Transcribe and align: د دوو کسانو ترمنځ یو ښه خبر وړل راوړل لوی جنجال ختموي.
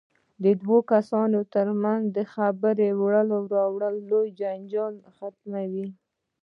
د 0.43 0.45
دوو 0.61 0.77
کسانو 0.91 1.39
ترمنځ 1.53 2.03
یو 2.05 2.17
ښه 2.31 2.31
خبر 2.33 2.75
وړل 3.01 3.29
راوړل 3.53 3.95
لوی 4.09 4.27
جنجال 4.39 4.93
ختموي. 5.15 5.87